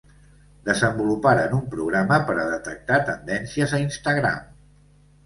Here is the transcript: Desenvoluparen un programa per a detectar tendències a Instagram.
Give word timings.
Desenvoluparen 0.69 1.53
un 1.57 1.61
programa 1.73 2.17
per 2.29 2.37
a 2.37 2.45
detectar 2.53 2.97
tendències 3.11 3.77
a 3.79 3.83
Instagram. 3.85 4.49